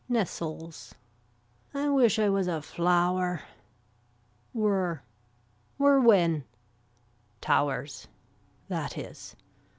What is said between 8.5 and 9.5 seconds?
That is.